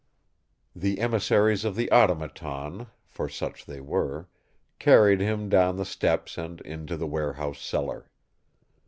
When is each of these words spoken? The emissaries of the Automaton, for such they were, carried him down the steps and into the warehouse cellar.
The 0.75 0.99
emissaries 0.99 1.63
of 1.63 1.75
the 1.75 1.91
Automaton, 1.91 2.87
for 3.05 3.29
such 3.29 3.67
they 3.67 3.79
were, 3.79 4.27
carried 4.79 5.21
him 5.21 5.47
down 5.47 5.75
the 5.75 5.85
steps 5.85 6.39
and 6.39 6.59
into 6.61 6.97
the 6.97 7.05
warehouse 7.05 7.61
cellar. 7.61 8.09